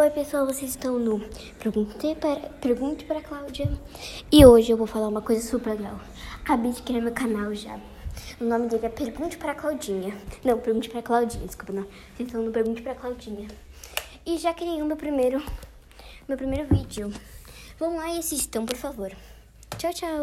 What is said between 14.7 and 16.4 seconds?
o meu primeiro Meu